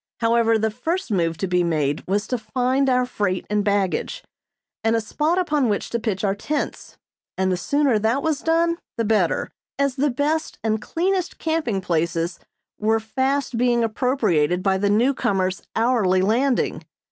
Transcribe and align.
However, 0.19 0.57
the 0.57 0.71
first 0.71 1.11
move 1.11 1.37
to 1.37 1.45
be 1.47 1.63
made 1.63 2.03
was 2.07 2.25
to 2.25 2.39
find 2.39 2.89
our 2.89 3.05
freight 3.05 3.45
and 3.51 3.63
baggage, 3.63 4.23
and 4.83 4.95
a 4.95 4.99
spot 4.99 5.37
upon 5.37 5.69
which 5.69 5.91
to 5.91 5.99
pitch 5.99 6.23
our 6.23 6.33
tents, 6.33 6.97
and 7.37 7.51
the 7.51 7.55
sooner 7.55 7.99
that 7.99 8.23
was 8.23 8.41
done 8.41 8.79
the 8.97 9.05
better, 9.05 9.51
as 9.77 9.97
the 9.97 10.09
test 10.09 10.57
and 10.63 10.81
cleanest 10.81 11.37
camping 11.37 11.81
places 11.81 12.39
were 12.79 12.99
fast 12.99 13.59
being 13.59 13.83
appropriated 13.83 14.63
by 14.63 14.79
the 14.79 14.89
newcomers 14.89 15.61
hourly 15.75 16.23
landing. 16.23 16.81